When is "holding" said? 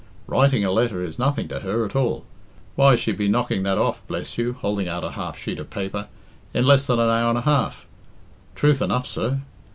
4.53-4.87